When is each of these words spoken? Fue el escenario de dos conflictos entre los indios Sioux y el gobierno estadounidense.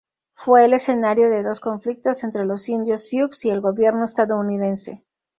Fue 0.33 0.65
el 0.65 0.73
escenario 0.73 1.29
de 1.29 1.43
dos 1.43 1.59
conflictos 1.59 2.23
entre 2.23 2.43
los 2.43 2.67
indios 2.69 3.07
Sioux 3.07 3.29
y 3.45 3.51
el 3.51 3.61
gobierno 3.61 4.03
estadounidense. 4.03 5.05